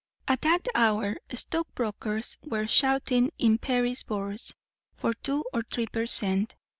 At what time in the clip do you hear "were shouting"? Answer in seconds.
2.41-3.29